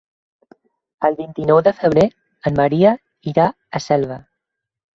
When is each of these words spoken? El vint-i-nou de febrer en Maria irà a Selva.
El 1.09 1.17
vint-i-nou 1.19 1.59
de 1.67 1.73
febrer 1.83 2.07
en 2.51 2.59
Maria 2.63 2.97
irà 3.35 3.49
a 3.81 3.87
Selva. 3.91 4.21